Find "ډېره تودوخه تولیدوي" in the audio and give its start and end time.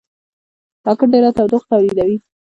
1.13-2.17